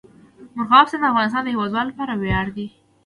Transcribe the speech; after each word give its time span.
مورغاب 0.55 0.87
سیند 0.91 1.03
د 1.03 1.09
افغانستان 1.13 1.41
د 1.43 1.47
هیوادوالو 1.53 1.89
لپاره 1.91 2.13
ویاړ 2.21 2.47
دی. 2.55 2.67